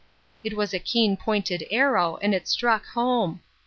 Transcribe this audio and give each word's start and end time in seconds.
"It 0.43 0.55
was 0.57 0.73
a 0.73 0.79
keen 0.79 1.15
pointed 1.15 1.63
arrow, 1.69 2.17
and 2.23 2.33
it 2.33 2.47
struck 2.47 2.87
home. 2.87 3.41